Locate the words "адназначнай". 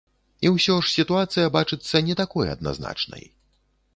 2.55-3.23